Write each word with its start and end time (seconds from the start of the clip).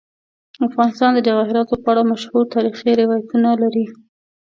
افغانستان 0.67 1.11
د 1.13 1.19
جواهرات 1.27 1.67
په 1.83 1.89
اړه 1.91 2.09
مشهور 2.11 2.43
تاریخی 2.55 2.91
روایتونه 3.01 3.49
لري. 3.61 3.85